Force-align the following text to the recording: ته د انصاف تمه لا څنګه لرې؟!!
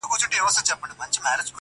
ته 0.03 0.25
د 0.31 0.33
انصاف 0.39 0.63
تمه 0.79 0.85
لا 0.89 1.05
څنګه 1.13 1.29
لرې؟!! 1.35 1.49